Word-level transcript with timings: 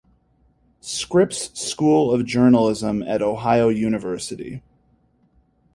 Scripps 0.79 1.51
School 1.53 2.11
of 2.11 2.25
Journalism 2.25 3.03
at 3.03 3.21
Ohio 3.21 3.69
University. 3.69 4.63